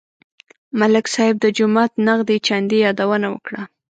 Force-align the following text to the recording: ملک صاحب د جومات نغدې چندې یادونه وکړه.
ملک 0.79 1.05
صاحب 1.13 1.35
د 1.41 1.45
جومات 1.57 1.91
نغدې 2.07 2.37
چندې 2.47 2.75
یادونه 2.85 3.27
وکړه. 3.31 3.61